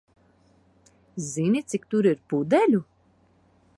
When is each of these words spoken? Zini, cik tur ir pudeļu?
Zini, 1.29 1.61
cik 1.73 1.83
tur 1.91 2.09
ir 2.13 2.19
pudeļu? 2.33 2.81